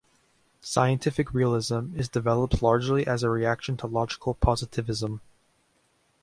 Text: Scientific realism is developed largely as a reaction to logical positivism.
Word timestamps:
Scientific 0.61 1.31
realism 1.31 1.95
is 1.95 2.09
developed 2.09 2.63
largely 2.63 3.05
as 3.05 3.21
a 3.21 3.29
reaction 3.29 3.77
to 3.77 3.85
logical 3.85 4.33
positivism. 4.33 5.21